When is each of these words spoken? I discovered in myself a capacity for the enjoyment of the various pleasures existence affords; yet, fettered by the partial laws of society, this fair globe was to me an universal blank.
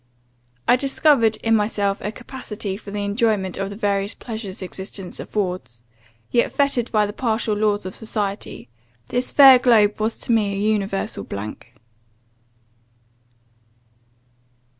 I 0.67 0.77
discovered 0.77 1.37
in 1.43 1.55
myself 1.55 2.01
a 2.01 2.11
capacity 2.11 2.75
for 2.75 2.89
the 2.89 3.03
enjoyment 3.03 3.55
of 3.57 3.69
the 3.69 3.75
various 3.75 4.15
pleasures 4.15 4.63
existence 4.63 5.19
affords; 5.19 5.83
yet, 6.31 6.51
fettered 6.51 6.91
by 6.91 7.05
the 7.05 7.13
partial 7.13 7.53
laws 7.55 7.85
of 7.85 7.93
society, 7.95 8.67
this 9.09 9.31
fair 9.31 9.59
globe 9.59 9.99
was 9.99 10.17
to 10.21 10.31
me 10.31 10.55
an 10.55 10.59
universal 10.61 11.23
blank. 11.23 11.75